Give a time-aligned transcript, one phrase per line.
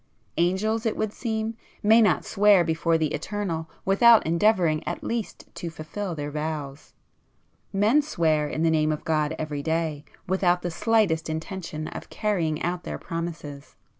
[0.37, 1.53] Angels, it would seem,
[1.83, 6.31] may not swear [p 65] before the Eternal without endeavouring at least to fulfil their
[6.31, 12.63] vows,—men swear in the name of God every day without the slightest intention of carrying
[12.63, 13.75] out their promises."